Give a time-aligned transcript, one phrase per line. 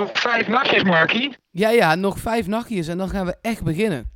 [0.00, 1.36] nog vijf nachtjes, Markie.
[1.50, 4.10] Ja, ja, nog vijf nachtjes en dan gaan we echt beginnen.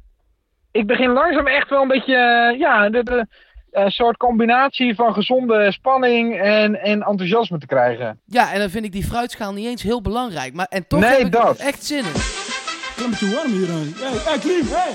[0.72, 3.26] Ik begin langzaam echt wel een beetje, eh, ja, de, de,
[3.70, 8.20] een soort combinatie van gezonde spanning en, en enthousiasme te krijgen.
[8.26, 10.54] Ja, en dan vind ik die fruitschaal niet eens heel belangrijk.
[10.54, 11.58] Maar, en toch Nee, heb ik dat.
[11.58, 12.04] er echt zin in.
[12.04, 13.66] Het is beetje warm hier.
[13.66, 13.74] hè.
[13.74, 14.92] Hey, hey Klim, hey.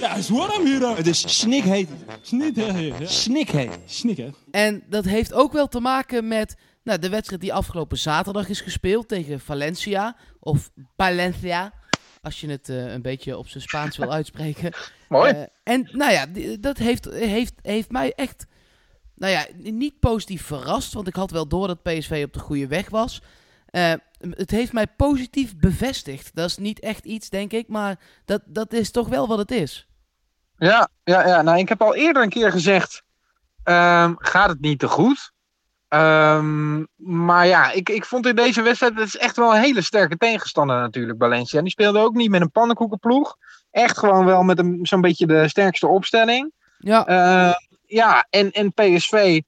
[0.00, 0.80] Ja, het is warm hier.
[0.80, 0.94] hè.
[0.94, 1.88] Het is snikheet.
[2.22, 3.78] Snikheet.
[3.86, 4.28] Snik, hè.
[4.50, 8.60] En dat heeft ook wel te maken met nou, de wedstrijd die afgelopen zaterdag is
[8.60, 10.16] gespeeld tegen Valencia.
[10.40, 11.72] Of Valencia,
[12.22, 14.72] als je het eh, een beetje op zijn Spaans wil uitspreken.
[15.08, 15.32] Mooi.
[15.32, 16.26] Eh, en nou ja,
[16.60, 18.46] dat heeft, heeft, heeft mij echt,
[19.14, 20.92] nou ja, niet positief verrast.
[20.92, 23.22] Want ik had wel door dat PSV op de goede weg was.
[23.66, 23.92] Eh,
[24.30, 26.34] het heeft mij positief bevestigd.
[26.34, 27.68] Dat is niet echt iets, denk ik.
[27.68, 29.88] Maar dat, dat is toch wel wat het is.
[30.56, 31.42] Ja, ja, ja.
[31.42, 33.02] Nou, ik heb al eerder een keer gezegd,
[33.62, 35.33] ehm, gaat het niet te goed?
[35.94, 39.82] Ehm, maar ja, ik, ik vond in deze wedstrijd, het is echt wel een hele
[39.82, 41.60] sterke tegenstander natuurlijk, Valencia.
[41.60, 43.36] Die speelde ook niet met een pannenkoekenploeg.
[43.70, 46.52] Echt gewoon wel met een, zo'n beetje de sterkste opstelling.
[46.78, 47.54] Ja, Eh,
[47.86, 49.40] ja, en, en PSV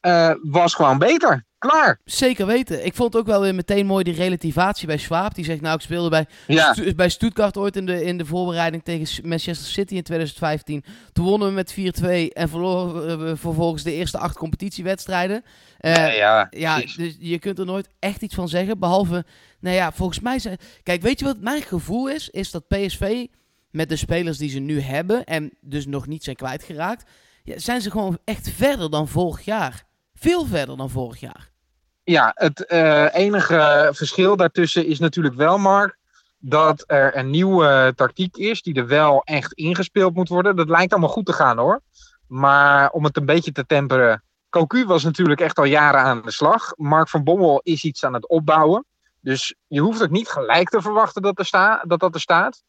[0.00, 1.44] eh, was gewoon beter.
[1.70, 2.00] Klaar.
[2.04, 2.84] zeker weten.
[2.86, 5.34] Ik vond ook wel weer meteen mooi die relativatie bij Schwab.
[5.34, 8.24] Die zegt, nou, ik speelde bij Ja, Stu- bij Stuttgart ooit in de, in de
[8.26, 10.84] voorbereiding tegen Manchester City in 2015.
[11.12, 15.44] Toen wonnen we met 4-2 en verloren we vervolgens de eerste acht competitiewedstrijden.
[15.78, 18.78] Eh, ja, ja, dus je kunt er nooit echt iets van zeggen.
[18.78, 19.24] Behalve,
[19.60, 20.58] nou ja, volgens mij zijn.
[20.82, 22.28] Kijk, weet je wat mijn gevoel is?
[22.30, 23.26] Is dat PSV
[23.70, 27.10] met de spelers die ze nu hebben en dus nog niet zijn kwijtgeraakt,
[27.44, 29.84] ja, zijn ze gewoon echt verder dan vorig jaar.
[30.14, 31.52] Veel verder dan vorig jaar.
[32.04, 35.98] Ja, het eh, enige verschil daartussen is natuurlijk wel, Mark,
[36.38, 40.56] dat er een nieuwe tactiek is die er wel echt ingespeeld moet worden.
[40.56, 41.80] Dat lijkt allemaal goed te gaan hoor.
[42.26, 44.22] Maar om het een beetje te temperen.
[44.50, 46.72] Cocu was natuurlijk echt al jaren aan de slag.
[46.76, 48.84] Mark van Bommel is iets aan het opbouwen.
[49.20, 52.62] Dus je hoeft ook niet gelijk te verwachten dat, er sta, dat dat er staat.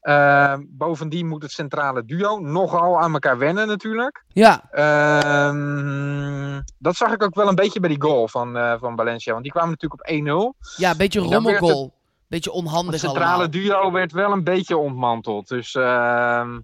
[0.00, 4.24] Eh, bovendien moet het centrale duo nogal aan elkaar wennen natuurlijk.
[4.28, 8.96] Ja, Ehm, dat zag ik ook wel een beetje bij die goal van, eh, van
[8.96, 9.32] Valencia.
[9.32, 10.54] Want die kwamen natuurlijk op 1-0.
[10.76, 11.98] ja een beetje rommelgoal.
[12.28, 13.50] Beetje Het onhandig centrale allemaal.
[13.50, 15.48] duo werd wel een beetje ontmanteld.
[15.48, 16.58] Dus ehm,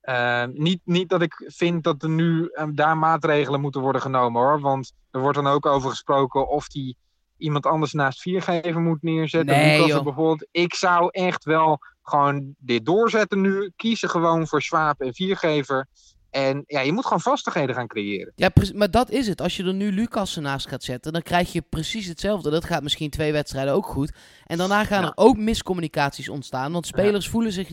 [0.00, 4.60] ehm, niet, niet dat ik vind dat er nu daar maatregelen moeten worden genomen hoor.
[4.60, 6.96] Want er wordt dan ook over gesproken of die
[7.36, 9.56] iemand anders naast viergever moet neerzetten.
[9.56, 10.46] Nee, bijvoorbeeld.
[10.50, 13.72] Ik zou echt wel gewoon dit doorzetten nu.
[13.76, 15.88] Kiezen gewoon voor Swaap en viergever.
[16.34, 18.32] En ja, je moet gewoon vastigheden gaan creëren.
[18.36, 19.40] Ja, maar dat is het.
[19.40, 22.50] Als je er nu Lucas naast gaat zetten, dan krijg je precies hetzelfde.
[22.50, 24.12] Dat gaat misschien twee wedstrijden ook goed.
[24.46, 25.06] En daarna gaan Ja.
[25.06, 26.72] er ook miscommunicaties ontstaan.
[26.72, 27.68] Want spelers voelen zich.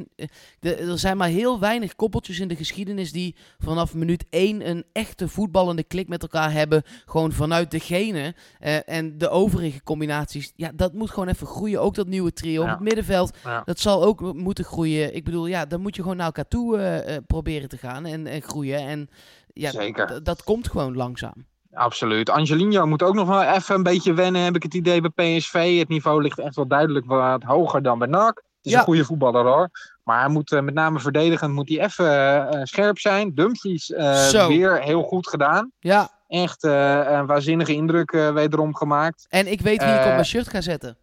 [0.59, 4.83] eh, er zijn maar heel weinig koppeltjes in de geschiedenis die vanaf minuut één een
[4.93, 6.83] echte voetballende klik met elkaar hebben.
[7.05, 8.35] Gewoon vanuit degene.
[8.59, 10.51] Eh, en de overige combinaties.
[10.55, 11.81] Ja, dat moet gewoon even groeien.
[11.81, 13.37] Ook dat nieuwe trio op het middenveld.
[13.65, 15.15] Dat zal ook moeten groeien.
[15.15, 18.05] Ik bedoel, ja, dan moet je gewoon naar elkaar toe eh, eh, proberen te gaan
[18.05, 18.79] en, en groeien.
[18.79, 19.09] En
[19.53, 20.23] ja, Zeker.
[20.23, 21.45] dat komt gewoon langzaam.
[21.73, 22.29] Absoluut.
[22.29, 25.77] Angelino moet ook nog wel even een beetje wennen, heb ik het idee bij PSV.
[25.79, 28.35] Het niveau ligt echt wel duidelijk wat hoger dan bij NAC.
[28.35, 28.77] Het is Ja.
[28.77, 29.69] een goede voetballer hoor.
[30.03, 33.33] Maar hij moet eh, met name verdedigend moet hij even eh, scherp zijn.
[33.35, 34.47] Dumfries eh, Zo.
[34.47, 35.71] weer heel goed gedaan.
[35.79, 39.25] Ja, Echt eh, een waanzinnige indruk eh, wederom gemaakt.
[39.29, 40.97] en ik weet wie ik op Eh, mijn shirt ga zetten.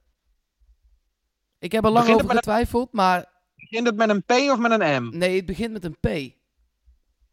[1.58, 5.02] Ik heb er lang over getwijfeld, maar Begint het met een P of met een
[5.04, 5.16] M?
[5.18, 6.36] nee, het begint met een P.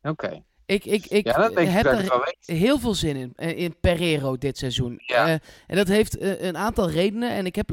[0.05, 0.43] Oké.
[0.66, 4.57] Ik, ik, ik Ja, heb er wel heel veel zin in, eh, in Pereiro dit
[4.57, 5.01] seizoen.
[5.05, 5.27] Ja.
[5.27, 5.33] Eh,
[5.67, 7.29] en dat heeft eh, een aantal redenen.
[7.31, 7.69] En ik heb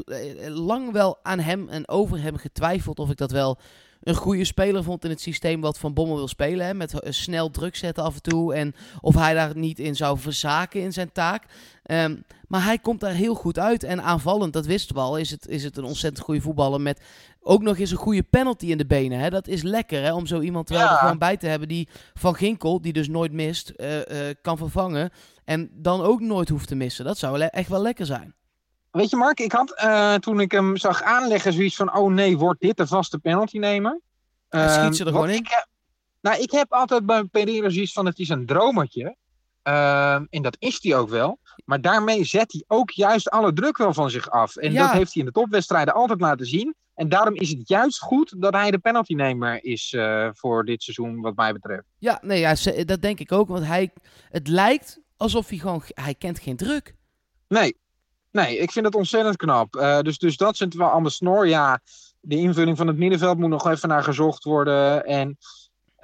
[0.47, 3.57] lang wel aan hem en over hem getwijfeld of ik dat wel
[4.03, 6.65] een goede speler vond in het systeem wat Van Bommel wil spelen.
[6.65, 8.53] Hè, met snel druk zetten af en toe.
[8.53, 11.43] En of hij daar niet in zou verzaken in zijn taak.
[11.83, 12.15] Ehm,
[12.47, 13.83] maar hij komt daar heel goed uit.
[13.83, 16.81] En aanvallend, dat wisten we al, is het, is het een ontzettend goede voetballer.
[16.81, 16.99] Met
[17.43, 19.19] ook nog eens een goede penalty in de benen.
[19.19, 19.29] Hè.
[19.29, 20.91] Dat is lekker hè, om zo iemand wel Ja.
[20.91, 24.57] er gewoon bij te hebben die Van Ginkel, die dus nooit mist, eh, eh, kan
[24.57, 25.11] vervangen.
[25.45, 27.05] En dan ook nooit hoeft te missen.
[27.05, 28.35] Dat zou echt wel lekker zijn.
[28.91, 31.95] Weet je Mark, ik had eh, toen ik hem zag aanleggen zoiets van...
[31.95, 34.01] Oh nee, wordt dit de vaste penalty nemen?
[34.49, 35.35] Schiet Ehm, ze er gewoon in.
[35.35, 35.67] Ik heb,
[36.21, 38.05] nou, ik heb altijd bij Pereira zoiets van...
[38.05, 39.15] Het is een dromertje.
[39.61, 41.39] Ehm, en dat is hij ook wel.
[41.65, 44.55] Maar daarmee zet hij ook juist alle druk wel van zich af.
[44.55, 44.81] En Ja.
[44.85, 46.75] dat heeft hij in de topwedstrijden altijd laten zien.
[46.95, 51.21] En daarom is het juist goed dat hij de penaltynemer is eh, voor dit seizoen,
[51.21, 51.83] wat mij betreft.
[51.99, 52.55] Ja, nee, ja,
[52.85, 53.47] dat denk ik ook.
[53.47, 53.93] Want hij,
[54.29, 55.81] het lijkt alsof hij gewoon...
[55.87, 56.95] Hij kent geen druk.
[57.47, 57.77] Nee,
[58.31, 59.75] nee ik vind het ontzettend knap.
[59.75, 61.47] Eh, dus, dus dat zit wel aan de snor.
[61.47, 61.81] Ja,
[62.19, 65.05] de invulling van het middenveld moet nog even naar gezocht worden.
[65.05, 65.37] En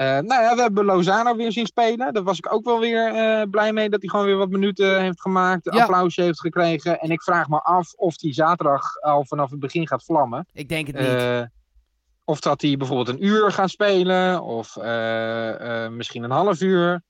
[0.05, 2.13] nou ja, we hebben Lozano weer zien spelen.
[2.13, 5.01] Daar was ik ook wel weer eh, blij mee dat hij gewoon weer wat minuten
[5.01, 5.73] heeft gemaakt.
[5.73, 5.81] Ja.
[5.81, 6.99] Applausje heeft gekregen.
[6.99, 10.45] En ik vraag me af of hij zaterdag al vanaf het begin gaat vlammen.
[10.53, 11.07] Ik denk het niet.
[11.07, 11.41] Eh,
[12.25, 14.43] of dat hij bijvoorbeeld een uur gaat spelen.
[14.43, 17.01] Of eh, eh, misschien een half uur.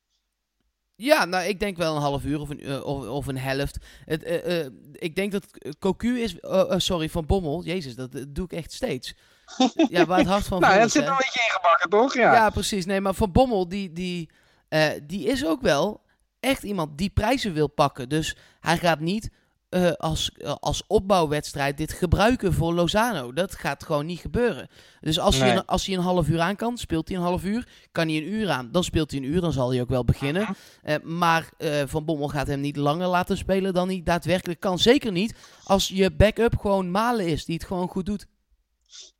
[0.95, 3.77] Ja, nou, ik denk wel een half uur of een, eh, of, of een helft.
[4.05, 6.35] Het, eh, eh, ik denk dat eh, Cocu is...
[6.77, 7.63] sorry, Van Bommel.
[7.63, 9.15] Jezus, dat, dat doe ik echt steeds.
[9.89, 12.13] ja, waar het hart van nou, dat zit er een beetje ingebakken, toch?
[12.13, 12.33] Ja.
[12.33, 12.49] Ja.
[12.49, 12.85] precies.
[12.85, 14.29] Nee, maar Van Bommel, die, die,
[14.69, 16.01] eh, die is ook wel
[16.39, 18.09] echt iemand die prijzen wil pakken.
[18.09, 19.29] Dus hij gaat niet
[19.69, 23.33] eh, als, eh, als opbouwwedstrijd dit gebruiken voor Lozano.
[23.33, 24.67] Dat gaat gewoon niet gebeuren.
[25.01, 25.59] Dus als, hij, Nee.
[25.65, 27.67] als hij een half uur aan kan, speelt hij een half uur.
[27.91, 29.41] Kan hij een uur aan, dan speelt hij een uur.
[29.41, 30.55] Dan zal hij ook wel beginnen.
[30.83, 31.17] Mhm.
[31.17, 31.49] Maar
[31.85, 34.79] Van Bommel gaat hem niet langer laten spelen dan hij daadwerkelijk kan.
[34.79, 38.25] Zeker niet als je backup gewoon Malen is, die het gewoon goed doet.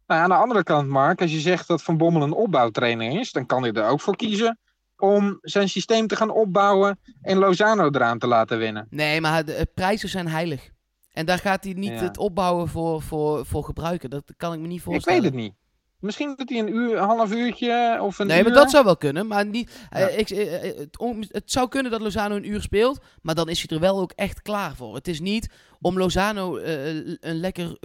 [0.10, 3.32] Nou, aan de andere kant, Mark, als je zegt dat Van Bommel een opbouwtrainer is,
[3.32, 4.60] dan kan hij er ook voor kiezen
[4.98, 8.88] om zijn systeem te gaan opbouwen en Lozano eraan te laten winnen.
[8.90, 10.70] Nee, maar de, eh, prijzen zijn heilig.
[11.14, 12.00] En daar gaat hij niet Ja.
[12.02, 14.10] het opbouwen voor, voor, voor gebruiken.
[14.10, 15.22] Dat kan ik me niet Ik voorstellen.
[15.22, 15.54] weet het niet.
[16.00, 18.44] Misschien dat hij een uur, een half uurtje of een Nee, uur...
[18.44, 19.28] maar dat zou wel kunnen.
[19.28, 22.62] Maar niet, eh, ik, eh, eh, het, on- het zou kunnen dat Lozano een uur
[22.62, 23.00] speelt.
[23.22, 24.96] Maar dan is hij er wel ook echt klaar voor.
[24.96, 25.52] Het is niet
[25.82, 27.78] om Lozano eh, een lekker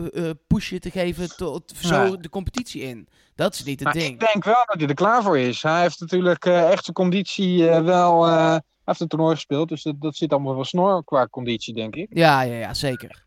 [0.46, 3.08] pushje te geven tot zo de competitie in.
[3.34, 4.12] Dat is niet het Maar ding.
[4.12, 5.62] ik denk wel dat hij er klaar voor is.
[5.62, 8.24] Hij heeft natuurlijk echt zijn conditie wel...
[8.26, 11.94] hij heeft een toernooi gespeeld, dus dat, dat zit allemaal wel snor qua conditie, denk
[11.96, 12.06] ik.
[12.10, 13.24] Ja, ja, ja, zeker.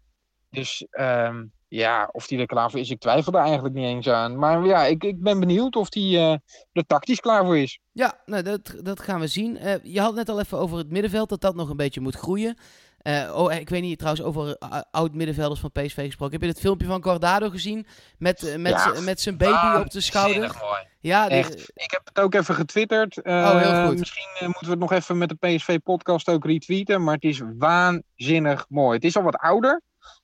[0.50, 4.10] Dus ehm, ja, of hij er klaar voor is, ik twijfel er eigenlijk niet eens
[4.10, 4.40] aan.
[4.40, 6.31] Maar ja, ik, ik ben benieuwd of hij eh,
[6.72, 7.80] er tactisch klaar voor is.
[7.92, 9.58] Ja, nou, dat, dat gaan we zien.
[9.58, 12.16] Eh, je had net al even over het middenveld, dat dat nog een beetje moet
[12.16, 12.58] groeien.
[12.98, 14.58] Eh, oh, ik weet niet trouwens over
[14.92, 16.34] oud-middenvelders van PSV gesproken.
[16.34, 17.86] Heb je het filmpje van Guardado gezien?
[18.18, 20.40] Met, met, Ja, met zijn baby op de schouder?
[20.62, 20.88] Mooi.
[21.00, 21.72] Ja, die- Echt.
[21.74, 23.24] Ik heb het ook even getwitterd.
[23.24, 24.00] Oh, heel goed.
[24.00, 27.04] Misschien moeten we het nog even met de PSV-podcast ook retweeten.
[27.04, 28.96] Maar het is waanzinnig mooi.
[28.96, 29.81] Het is al wat ouder.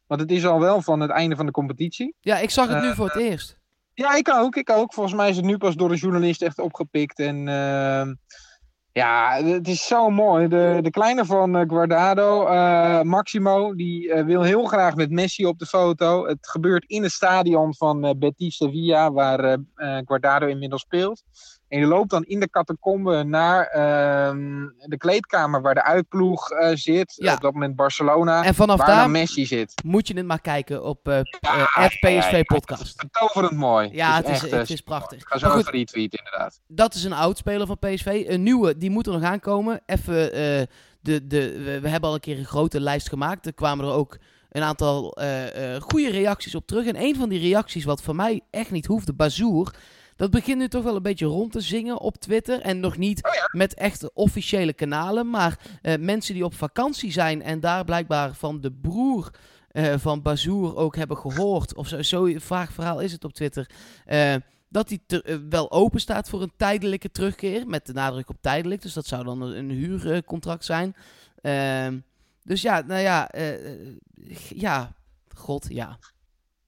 [0.07, 2.15] Want het is al wel van het einde van de competitie.
[2.19, 3.61] ja, ik zag het nu Eh, voor het eerst.
[3.93, 4.55] Ja, ik ook.
[4.55, 4.93] Ik ook.
[4.93, 7.19] Volgens mij is het nu pas door een journalist echt opgepikt.
[7.19, 8.13] En ehm,
[8.91, 10.47] ja, het is zo mooi.
[10.47, 15.45] De, de kleine van eh, Guardado, eh, Maximo, die eh, wil heel graag met Messi
[15.45, 16.27] op de foto.
[16.27, 21.23] Het gebeurt in het stadion van eh, Betis Sevilla, waar eh, eh, Guardado inmiddels speelt.
[21.73, 26.75] En je loopt dan in de catacombe naar ehm, de kleedkamer waar de uitploeg eh,
[26.75, 27.13] zit.
[27.15, 27.33] Ja.
[27.33, 28.43] Op dat moment Barcelona.
[28.43, 29.73] En vanaf waar daar Messi zit.
[29.83, 32.97] moet je het maar kijken op eh Ja, eh, ja, ja, PSV Podcast.
[32.97, 33.89] Betoverend mooi.
[33.91, 35.19] Ja, het is, echt, eh, het is prachtig.
[35.19, 36.61] Ik ga zo goed, even retweeten, inderdaad.
[36.67, 38.23] dat is een oud speler van PSV.
[38.27, 39.81] Een nieuwe, die moet er nog aankomen.
[39.85, 40.61] Even, eh,
[41.01, 43.45] de, de, we, we hebben al een keer een grote lijst gemaakt.
[43.45, 44.17] Er kwamen er ook
[44.53, 46.85] een aantal eh, eh, goede reacties op terug.
[46.85, 49.73] En een van die reacties, wat voor mij echt niet hoefde, Bazoer.
[50.15, 52.61] Dat begint nu toch wel een beetje rond te zingen op Twitter.
[52.61, 55.29] En nog niet Oh met echte officiële kanalen.
[55.29, 59.29] Maar eh, mensen die op vakantie zijn en daar blijkbaar van de broer
[59.67, 61.75] eh, van Bazoer ook hebben gehoord.
[61.75, 63.69] Of zo, zo vaag verhaal is het op Twitter.
[64.05, 64.35] eh,
[64.69, 67.67] dat hij te- wel open staat voor een tijdelijke terugkeer.
[67.67, 68.81] Met de nadruk op tijdelijk.
[68.81, 70.95] Dus dat zou dan een, huurcontract zijn.
[71.41, 71.99] Ehm,
[72.43, 73.29] dus ja, nou ja.
[74.49, 74.93] ja,
[75.35, 75.97] god, ja.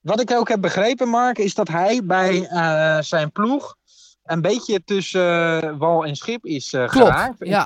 [0.05, 3.75] Wat ik ook heb begrepen, Mark, is dat hij bij eh, zijn ploeg
[4.23, 7.35] een beetje tussen eh, wal en schip is eh, Klopt, geraakt.
[7.39, 7.59] Ja.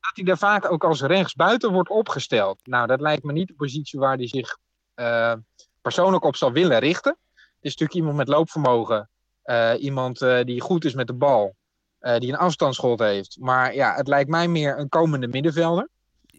[0.00, 2.66] Dat hij daar vaak ook als rechtsbuiten wordt opgesteld.
[2.66, 4.56] Nou, dat lijkt me niet de positie waar hij zich
[5.80, 7.16] persoonlijk op zal willen richten.
[7.34, 9.10] Het is natuurlijk iemand met loopvermogen.
[9.78, 11.54] iemand die goed is met de bal.
[12.00, 13.36] die een afstandsschot heeft.
[13.40, 15.88] Maar ja, het lijkt mij meer een komende middenvelder.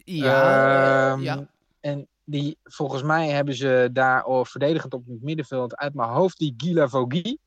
[0.04, 1.46] Ja, Ehm, ja.
[1.80, 6.38] En die, volgens mij hebben ze daar oh, verdedigend op het middenveld uit mijn hoofd
[6.38, 7.38] die Gila Vogi.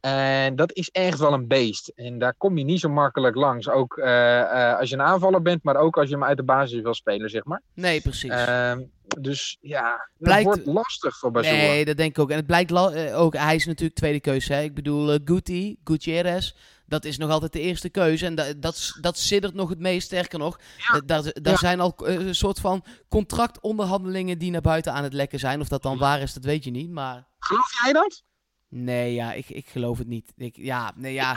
[0.00, 1.88] En dat is echt wel een beest.
[1.88, 3.68] En daar kom je niet zo makkelijk langs.
[3.68, 6.42] Ook eh, eh, als je een aanvaller bent, maar ook als je hem uit de
[6.42, 7.62] basis wil spelen, zeg maar.
[7.74, 8.30] Nee, precies.
[8.30, 8.82] Ehm,
[9.20, 11.52] dus ja, het Blijkt- wordt lastig voor Bazoer.
[11.52, 12.30] Nee, dat denk ik ook.
[12.30, 14.52] En het blijkt eh, ook, hij is natuurlijk tweede keuze.
[14.52, 14.62] Hè?
[14.62, 16.54] Ik bedoel, Guti, Gutierrez,
[16.90, 18.26] dat is nog altijd de eerste keuze.
[18.26, 20.06] En da- dat, dat siddert nog het meest.
[20.06, 20.94] Sterker nog, Ja.
[20.94, 21.56] eh, daar, daar Ja.
[21.58, 25.60] zijn al eh, een soort van contractonderhandelingen die naar buiten aan het lekken zijn.
[25.60, 26.90] Of dat dan waar is, dat weet je niet.
[26.90, 28.22] Maar Geloof jij dat?
[28.68, 30.32] nee, ja, ik, ik geloof het niet.
[30.36, 31.36] Ik, ja, nee, ja.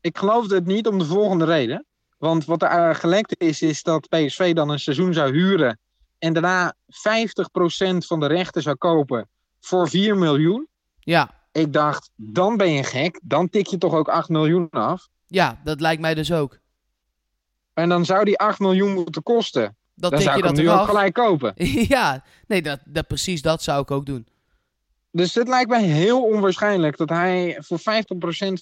[0.00, 1.86] Ik geloofde het niet om de volgende reden.
[2.18, 5.78] Want wat er eh, gelekt is, is dat PSV dan een seizoen zou huren.
[6.18, 9.28] En daarna 50% van de rechten zou kopen
[9.60, 10.68] voor 4 miljoen.
[11.00, 13.20] Ja, Ik dacht, dan ben je gek.
[13.22, 15.08] Dan tik je toch ook 8 miljoen af.
[15.26, 16.58] ja, dat lijkt mij dus ook.
[17.74, 19.76] En dan zou die 8 miljoen moeten kosten.
[19.94, 21.52] Dat dan zou je ik dat hem nu ook gelijk kopen.
[21.96, 24.26] ja, nee, dat, dat, precies dat zou ik ook doen.
[25.10, 27.82] Dus het lijkt mij heel onwaarschijnlijk dat hij voor 50%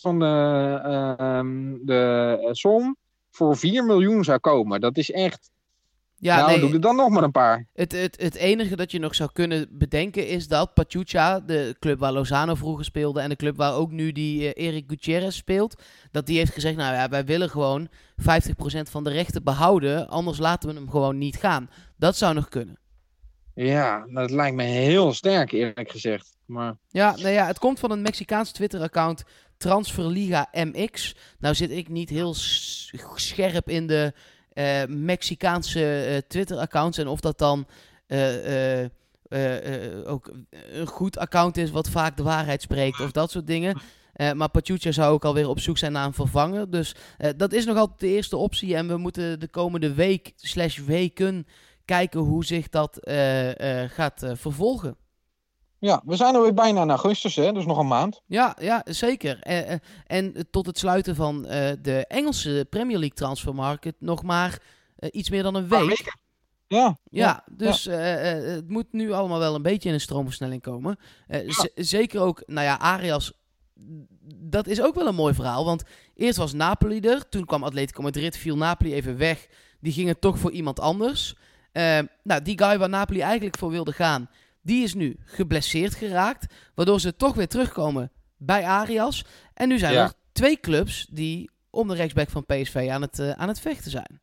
[0.01, 2.97] van de, eh, ehm, de eh, som
[3.31, 4.81] voor 4 miljoen zou komen.
[4.81, 5.51] Dat is echt.
[6.21, 7.67] Ja, nou, nee, doe er dan nog maar een paar.
[7.73, 11.99] Het, het, het enige dat je nog zou kunnen bedenken is dat Pachuca, de club
[11.99, 15.83] waar Lozano vroeger speelde en de club waar ook nu die eh, Eric Gutierrez speelt,
[16.11, 17.93] dat die heeft gezegd, nou ja, wij willen gewoon 50%
[18.91, 21.71] van de rechten behouden, anders laten we hem gewoon niet gaan.
[21.97, 22.79] Dat zou nog kunnen.
[23.55, 26.37] Ja, dat lijkt me heel sterk, eerlijk gezegd.
[26.45, 29.25] Maar Ja, nou ja, het komt van een Mexicaans Twitter-account
[29.57, 31.17] Transferliga MX.
[31.39, 32.35] Nou zit ik niet heel
[33.15, 34.13] scherp in de
[34.53, 37.67] eh, Mexicaanse eh, Twitter-accounts en of dat dan
[38.07, 38.85] eh,
[40.05, 40.33] ook
[40.71, 43.81] een goed account is wat vaak de waarheid spreekt of dat soort dingen.
[44.35, 46.71] Maar Pachuca zou ook alweer op zoek zijn naar een vervanger.
[46.71, 46.95] Dus
[47.37, 48.77] dat is nog altijd de eerste optie.
[48.77, 51.47] En we moeten de komende week slash weken
[51.85, 52.99] kijken hoe zich dat
[53.89, 54.97] gaat vervolgen.
[55.81, 57.53] Ja, we zijn alweer bijna in augustus, hè?
[57.53, 58.23] Dus nog een maand.
[58.27, 59.39] Ja, ja zeker.
[59.41, 64.63] Eh, eh, en tot het sluiten van eh, de Engelse Premier League transfermarkt nog maar
[65.11, 65.89] iets meer dan een week.
[65.89, 66.19] weken.
[66.67, 70.99] Ja, Ja, dus het moet nu allemaal wel een beetje in een stroomversnelling komen.
[71.75, 73.33] Zeker ook, nou ja, Arias,
[74.35, 75.65] dat is ook wel een mooi verhaal.
[75.65, 75.83] Want
[76.15, 79.47] eerst was Napoli er, toen kwam Atletico Madrid, viel Napoli even weg.
[79.81, 81.35] Die gingen toch voor iemand anders.
[82.23, 84.29] Nou, die guy waar Napoli eigenlijk voor wilde gaan,
[84.63, 86.55] die is nu geblesseerd geraakt.
[86.75, 89.25] Waardoor ze toch weer terugkomen bij Arias.
[89.55, 90.03] En nu zijn Ja.
[90.05, 93.91] er twee clubs die om de rechtsback van PSV aan het, eh, aan het vechten
[93.91, 94.21] zijn.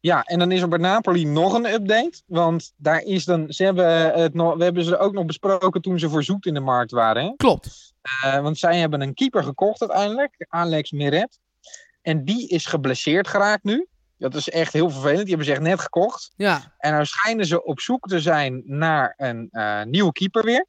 [0.00, 2.22] Ja, en dan is er bij Napoli nog een update.
[2.26, 3.52] Want daar is dan.
[3.52, 6.54] Ze hebben het nog, we hebben ze ook nog besproken toen ze voor zoet in
[6.54, 7.24] de markt waren.
[7.24, 7.32] Hè?
[7.36, 7.92] Klopt.
[8.22, 11.38] Eh, want zij hebben een keeper gekocht uiteindelijk, Alex Meret.
[12.02, 13.86] En die is geblesseerd geraakt nu.
[14.18, 15.18] Dat is echt heel vervelend.
[15.18, 16.30] Die hebben ze echt net gekocht.
[16.36, 20.66] Ja, En nou schijnen ze op zoek te zijn naar een eh, nieuwe keeper weer.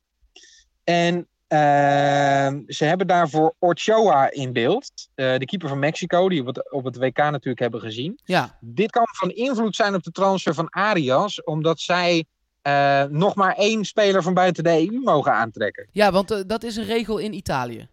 [0.84, 4.92] En ehm, ze hebben daarvoor Ochoa in beeld.
[5.16, 8.20] Eh, de keeper van Mexico, die we op het, op het WK natuurlijk hebben gezien.
[8.24, 8.58] ja.
[8.60, 12.26] Dit kan van invloed zijn op de transfer van Arias, omdat zij
[12.62, 15.88] eh, nog maar één speler van buiten de EU mogen aantrekken.
[15.92, 17.88] Ja, want dat is een regel in Italië.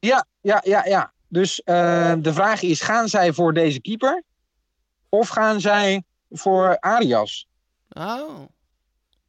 [0.00, 1.12] Ja, ja, ja, ja.
[1.28, 4.22] Dus de vraag is: gaan zij voor deze keeper?
[5.10, 7.48] Of gaan zij voor Arias?
[7.88, 8.28] Oh.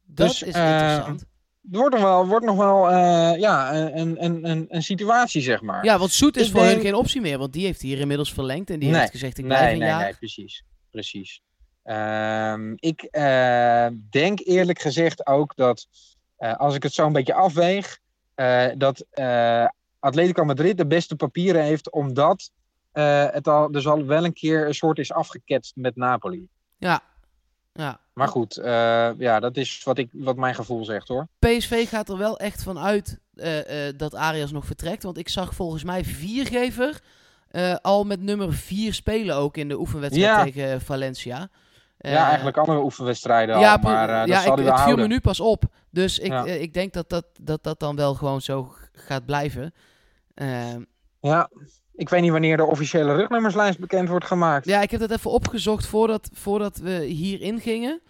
[0.04, 1.20] Dat Dus, is eh, interessant.
[1.20, 5.60] Het wordt nog wel, wordt nog wel eh, ja, een, een, een, een situatie, zeg
[5.60, 5.84] maar.
[5.84, 7.38] Ja, want Soet is ik voor hun denk- geen optie meer.
[7.38, 8.70] Want die heeft hier inmiddels verlengd.
[8.70, 10.00] En die Nee, heeft gezegd, ik blijf nee, een nee, jaar.
[10.02, 10.64] nee, precies.
[10.90, 11.40] precies.
[11.82, 15.86] Ehm, ik eh, denk eerlijk gezegd ook dat,
[16.36, 17.98] als ik het zo een beetje afweeg,
[18.76, 19.04] dat
[19.98, 22.50] Atletico Madrid de beste papieren heeft, omdat
[22.92, 26.48] eh, het al dus al wel een keer een soort is afgeketst met Napoli.
[26.78, 27.00] Ja.
[27.72, 28.00] ja.
[28.12, 31.26] Maar goed, eh, ja, dat is wat, ik, wat mijn gevoel zegt hoor.
[31.38, 33.58] PSV gaat er wel echt van uit eh,
[33.96, 35.02] dat Arias nog vertrekt.
[35.02, 37.00] Want ik zag volgens mij Viergever
[37.82, 40.42] al met nummer 4 spelen ook in de oefenwedstrijd Ja.
[40.44, 41.48] tegen Valencia.
[42.10, 45.06] Ja, eigenlijk andere oefenwedstrijden ja, al, maar eh, dat ja, zal ik, het viel me
[45.06, 45.64] nu pas op.
[45.90, 46.44] Dus ik, Ja.
[46.44, 49.74] ik denk dat dat, dat dat dan wel gewoon zo gaat blijven.
[50.34, 50.82] Ehm,
[51.20, 51.50] Ja,
[52.02, 54.66] ik weet niet wanneer de officiële rugnummerslijst bekend wordt gemaakt.
[54.66, 58.00] Ja, ik heb dat even opgezocht voordat, voordat we hierin gingen.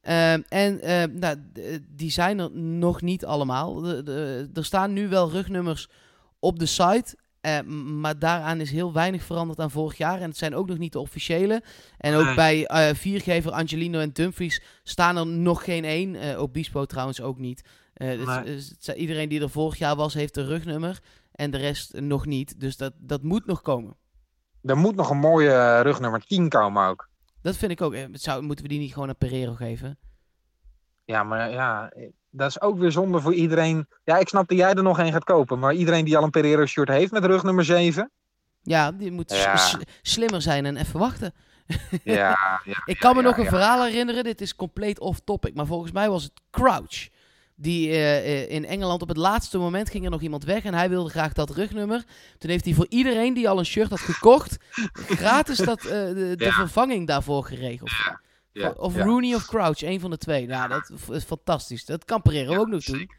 [0.00, 3.74] Ehm, en ehm, nou, d- die zijn er nog niet allemaal.
[3.80, 5.88] De- de- er staan nu wel rugnummers
[6.38, 7.20] op de site.
[7.40, 7.60] eh,
[8.00, 10.20] maar daaraan is heel weinig veranderd aan vorig jaar.
[10.20, 11.62] En het zijn ook nog niet de officiële.
[11.98, 12.34] En ook Nee.
[12.34, 16.14] bij eh, viergever Angelino en Dumfries staan er nog geen één.
[16.14, 17.62] Eh Obispo trouwens ook niet.
[17.94, 20.98] Eh, dus- dus iedereen die er vorig jaar was, heeft een rugnummer.
[21.32, 22.60] En de rest nog niet.
[22.60, 23.96] Dus dat, dat moet nog komen.
[24.62, 27.08] Er moet nog een mooie eh, rugnummer 10 komen ook.
[27.42, 27.94] Dat vind ik ook.
[27.94, 29.98] Eh, Zou, moeten we die niet gewoon aan Pereiro geven?
[31.04, 33.86] Ja, maar ja, eh, dat is ook weer zonde voor iedereen.
[34.04, 35.58] Ja, ik snap dat jij er nog een gaat kopen.
[35.58, 38.10] Maar iedereen die al een Pereiro shirt heeft met rugnummer 7.
[38.62, 39.56] Ja, die moet Ja.
[40.02, 41.34] slimmer zijn en even wachten.
[42.04, 42.28] Ja,
[42.64, 42.82] ja.
[42.84, 44.24] Ik kan me nog een verhaal herinneren.
[44.24, 45.54] Dit is compleet off-topic.
[45.54, 47.08] Maar volgens mij was het Crouch.
[47.62, 50.64] Die eh, eh, in Engeland op het laatste moment ging er nog iemand weg.
[50.64, 52.04] En hij wilde graag dat rugnummer.
[52.38, 54.56] Toen heeft hij voor iedereen die al een shirt had gekocht.
[55.22, 56.50] gratis dat, eh, de, de Ja.
[56.52, 57.90] vervanging daarvoor geregeld.
[58.52, 59.04] Ja, of ja.
[59.04, 60.46] Rooney of Crouch, een van de twee.
[60.46, 61.84] Nou, dat is fantastisch.
[61.84, 63.10] Dat kan Pereiro Ja, ook nog doen.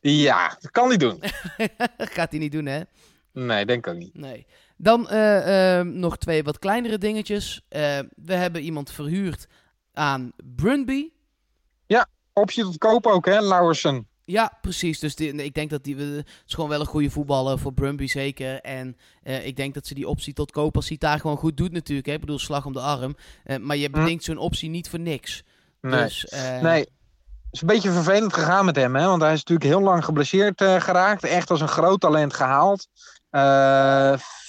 [0.00, 1.22] Ja, dat kan hij doen.
[2.16, 2.80] Gaat hij niet doen, hè?
[3.32, 4.14] Nee, denk ik ook niet.
[4.14, 4.46] Nee.
[4.76, 5.08] Dan
[6.00, 7.64] nog twee wat kleinere dingetjes.
[7.68, 9.46] We hebben iemand verhuurd
[9.92, 11.08] aan Brunby.
[12.38, 14.06] Optie tot koop ook, hè, Lauwersen.
[14.24, 14.98] Ja, precies.
[14.98, 18.06] Dus die, ik denk dat die het is gewoon wel een goede voetballer voor Brumby
[18.06, 18.60] zeker.
[18.60, 21.36] En eh, ik denk dat ze die optie tot koop, als hij het daar gewoon
[21.36, 22.06] goed doet natuurlijk.
[22.06, 22.12] Hè.
[22.12, 23.16] Ik bedoel, slag om de arm.
[23.44, 25.42] Eh, maar je bedingt zo'n optie niet voor niks.
[25.80, 26.02] Nee.
[26.02, 26.86] Dus, eh, nee.
[27.50, 29.06] is een beetje vervelend gegaan met hem, hè?
[29.06, 31.24] want hij is natuurlijk heel lang geblesseerd eh, geraakt.
[31.24, 32.88] Echt als een groot talent gehaald.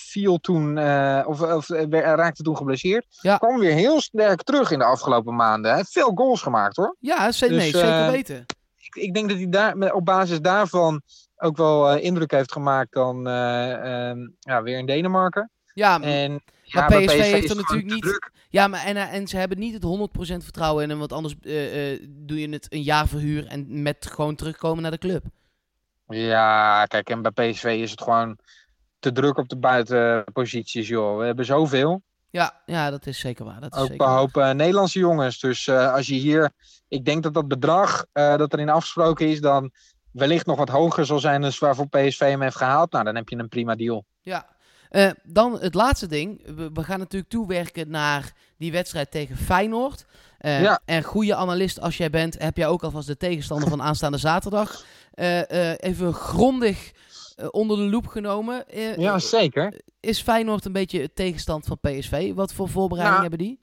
[0.07, 3.05] Viel toen, eh, of, of eh, raakte toen geblesseerd.
[3.09, 3.37] Ja.
[3.37, 5.69] Kwam weer heel sterk terug in de afgelopen maanden.
[5.69, 6.95] Hij heeft veel goals gemaakt hoor.
[6.99, 8.45] Ja, Dus, nee, zeker eh, weten.
[8.77, 11.01] Ik, ik denk dat hij daar, op basis daarvan
[11.37, 15.51] ook wel indruk heeft gemaakt dan eh, ehm, ja, weer in Denemarken.
[15.73, 18.31] Ja, En, maar PSV heeft er natuurlijk niet- druk.
[18.49, 21.35] ja maar en, en ze hebben niet het 100% vertrouwen in hem, want anders
[22.09, 25.23] doe je het een jaar verhuur en met gewoon terugkomen naar de club.
[26.07, 28.37] Ja, kijk, en bij PSV is het gewoon
[28.99, 31.17] te druk op de buitenposities, joh.
[31.17, 32.01] We hebben zoveel.
[32.29, 33.61] Ja, ja dat is zeker waar.
[33.61, 35.39] Dat is Ook zeker een hoop eh, Nederlandse jongens.
[35.39, 36.51] Dus eh, als je hier,
[36.87, 39.71] ik denk dat dat bedrag eh, dat erin afgesproken is, dan
[40.11, 42.91] wellicht nog wat hoger zal zijn dan waarvoor PSV hem heeft gehaald.
[42.91, 44.05] Nou, dan heb je een prima deal.
[44.21, 44.55] Ja.
[45.23, 46.55] Dan het laatste ding.
[46.55, 50.05] We, we gaan natuurlijk toewerken naar die wedstrijd tegen Feyenoord.
[50.39, 50.79] Ja.
[50.85, 54.83] En goede analist als jij bent, heb jij ook alvast de tegenstander van aanstaande zaterdag
[55.77, 56.91] even grondig
[57.51, 58.67] onder de loep genomen.
[58.69, 59.81] Eh, Ja, zeker.
[59.99, 62.33] Is Feyenoord een beetje het tegenstand van PSV?
[62.33, 63.59] Wat voor voorbereiding Nou, hebben die?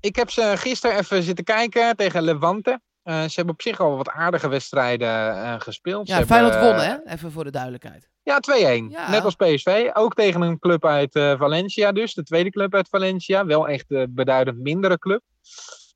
[0.00, 2.80] Ik heb ze gisteren even zitten kijken tegen Levante.
[3.02, 6.08] Eh, ze hebben op zich al wat aardige wedstrijden eh, gespeeld.
[6.08, 7.12] Ja, Ze Feyenoord hebben, wonnen, hè?
[7.12, 8.08] Even voor de duidelijkheid.
[8.22, 8.90] Ja, 2-1.
[8.90, 9.10] Ja.
[9.10, 9.90] Net als PSV.
[9.92, 12.14] Ook tegen een club uit eh, Valencia dus.
[12.14, 13.46] De tweede club uit Valencia.
[13.46, 15.22] Wel echt een beduidend mindere club.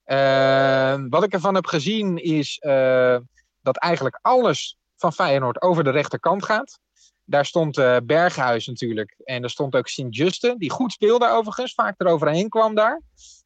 [0.04, 3.16] Eh, wat ik ervan heb gezien is eh,
[3.62, 6.78] dat eigenlijk alles van Feyenoord over de rechterkant gaat.
[7.24, 9.14] Daar stond eh, Berghuis natuurlijk.
[9.24, 10.54] En er stond ook Sint-Juste.
[10.58, 11.74] Die goed speelde overigens.
[11.74, 13.00] Vaak eroverheen kwam daar.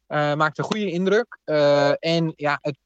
[0.07, 1.39] Eh, maakte een goede indruk.
[1.43, 2.77] Eh, en ja, het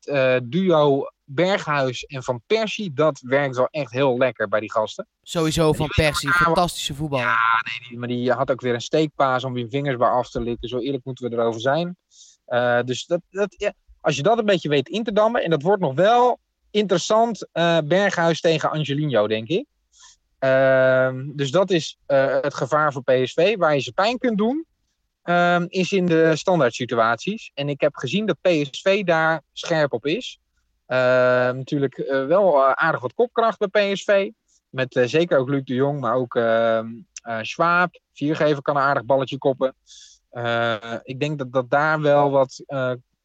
[0.43, 2.93] duo Berghuis en Van Persie.
[2.93, 5.07] Dat werkt wel echt heel lekker bij die gasten.
[5.21, 7.25] Sowieso van Persie, fantastische voetballer.
[7.25, 7.35] Ja,
[7.79, 10.41] nee, die- maar die had ook weer een steekpaas om je vingers bij af te
[10.41, 10.69] likken.
[10.69, 11.95] Zo eerlijk moeten we erover zijn.
[12.85, 15.43] Dus dat, dat, ja, als je dat een beetje weet in te dammen.
[15.43, 16.39] En dat wordt nog wel
[16.71, 17.47] interessant.
[17.83, 19.65] Berghuis tegen Angelino, denk ik.
[20.43, 23.57] Ehm, dus dat is eh, het gevaar voor PSV.
[23.57, 24.65] Waar je ze pijn kunt doen,
[25.23, 27.51] ehm, is in de standaard situaties.
[27.53, 30.39] En ik heb gezien dat PSV daar scherp op is.
[30.85, 34.29] Ehm, natuurlijk eh, wel eh, aardig wat kopkracht bij PSV.
[34.69, 36.39] Met zeker ook Luc de Jong, maar ook
[37.41, 37.99] Schwab.
[38.13, 39.75] Viergever kan een aardig balletje koppen.
[41.03, 42.63] Ik denk dat, dat daar wel wat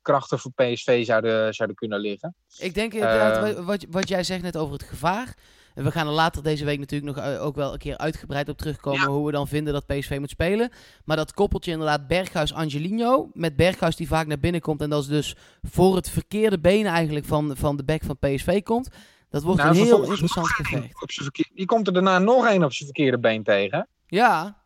[0.03, 2.35] krachten voor PSV zouden, zouden kunnen liggen.
[2.59, 5.35] Ik denk inderdaad, wa- wat, wat jij zegt net over het gevaar.
[5.79, 8.49] En we gaan er later deze week natuurlijk nog eh, ook wel een keer uitgebreid
[8.49, 9.01] op terugkomen.
[9.01, 9.07] Ja.
[9.07, 10.71] Hoe we dan vinden dat PSV moet spelen.
[11.05, 13.31] Maar dat koppeltje inderdaad Berghuis-Angelino.
[13.35, 14.81] Met Berghuis die vaak naar binnen komt.
[14.83, 18.63] En dat is dus voor het verkeerde been eigenlijk van, van de back van PSV
[18.63, 18.89] komt.
[19.31, 21.55] Dat wordt Nou, een heel interessant gevecht.
[21.55, 23.89] Die komt er daarna nog één op zijn verkeerde been tegen.
[24.07, 24.63] Ja,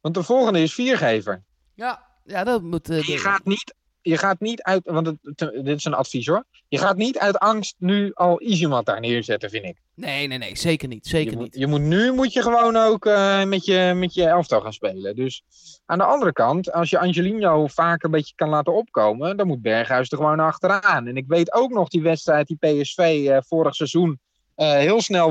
[0.00, 1.42] Want de volgende is viergever.
[1.74, 2.90] ja, ja dat moet...
[2.90, 3.74] eh, Je de- gaat niet,
[4.08, 6.44] je gaat niet uit, want het, dit is een advies hoor.
[6.68, 9.76] Je gaat niet uit angst nu al Izumat daar neerzetten, vind ik.
[9.94, 11.06] Nee, nee, nee, zeker niet.
[11.06, 11.60] Zeker je, moet, niet.
[11.60, 15.16] je moet nu moet je gewoon ook eh, met, je, met je elftal gaan spelen.
[15.16, 15.42] Dus
[15.86, 19.62] aan de andere kant, als je Angelino vaak een beetje kan laten opkomen, dan moet
[19.62, 21.06] Berghuis er gewoon achteraan.
[21.06, 24.20] En ik weet ook nog die wedstrijd die PSV eh, vorig seizoen
[24.54, 25.30] eh, heel snel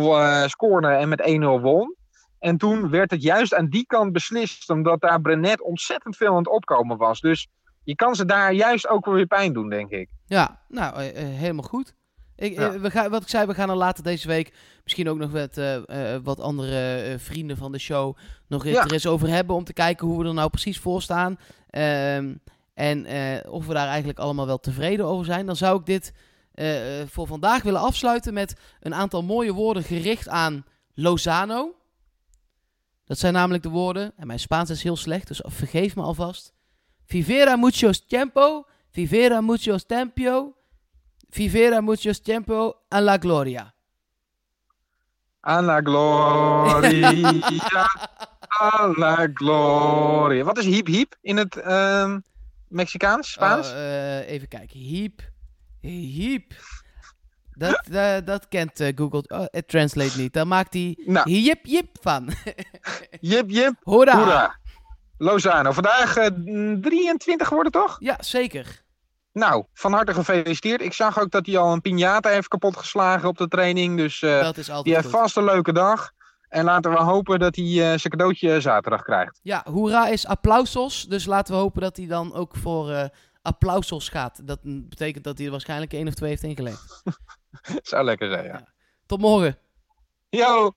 [0.50, 1.96] scoorde en met 1-0 won.
[2.40, 6.38] En toen werd het juist aan die kant beslist, omdat daar Brenet ontzettend veel aan
[6.38, 7.20] het opkomen was.
[7.20, 7.48] Dus
[7.88, 10.10] je kan ze daar juist ook wel weer pijn doen, denk ik.
[10.26, 11.94] Ja, nou, eh, eh, helemaal goed.
[12.36, 12.74] Ik, Ja.
[12.74, 15.32] eh, we gaan, wat ik zei, we gaan er later deze week misschien ook nog
[15.32, 15.60] met
[16.24, 18.84] wat andere vrienden van de show nog Ja.
[18.84, 19.56] er eens over hebben.
[19.56, 21.38] Om te kijken hoe we er nou precies voor staan.
[21.70, 22.36] Ehm,
[22.74, 23.06] en
[23.50, 25.46] of we daar eigenlijk allemaal wel tevreden over zijn.
[25.46, 26.14] Dan zou ik dit
[27.06, 31.76] voor vandaag willen afsluiten met een aantal mooie woorden gericht aan Lozano.
[33.06, 36.54] Dat zijn namelijk de woorden, en mijn Spaans is heel slecht, dus vergeef me alvast.
[37.10, 40.58] Vivera muchos tiempo, vivera muchos tempio,
[41.34, 43.74] vivera muchos tiempo a la gloria.
[45.42, 47.10] A la gloria,
[48.60, 50.44] a la gloria.
[50.44, 52.20] Wat is hiep hiep in het ehm,
[52.68, 53.68] Mexicaans, Spaans?
[53.68, 54.80] Oh, eh, even kijken.
[54.80, 55.22] Hiep.
[55.82, 56.54] Hiep.
[57.56, 60.34] Dat, dat, dat kent eh, Google oh, Translate niet.
[60.34, 61.30] Daar maakt hij Nou.
[61.64, 62.30] hiep van.
[63.22, 64.16] Jip, jip, Hoera.
[64.18, 64.56] hoera.
[65.18, 66.26] Lozano, vandaag eh,
[66.82, 67.96] 23 worden toch?
[68.00, 68.86] Ja, zeker.
[69.32, 70.82] Nou, van harte gefeliciteerd.
[70.82, 73.98] Ik zag ook dat hij al een piñata heeft kapotgeslagen op de training.
[73.98, 76.12] Dus eh, dat is die heeft vast een leuke dag.
[76.50, 79.40] En laten we hopen dat hij eh, zijn cadeautje zaterdag krijgt.
[79.44, 81.04] Ja, hoera is applausos.
[81.04, 83.06] Dus laten we hopen dat hij dan ook voor eh
[83.42, 84.48] applausos gaat.
[84.48, 87.04] Dat betekent dat hij er waarschijnlijk één of twee heeft ingelegd.
[87.90, 88.74] Zou lekker zijn, ja.
[89.06, 89.58] Tot morgen.
[90.30, 90.72] Yo!